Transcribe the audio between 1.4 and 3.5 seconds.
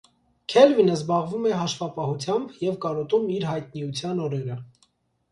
է հաշվապահությամբ և կարոտում իր